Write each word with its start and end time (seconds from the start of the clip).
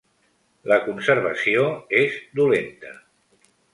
La 0.71 0.77
conservació 0.85 1.65
és 1.99 2.17
dolenta. 2.41 2.95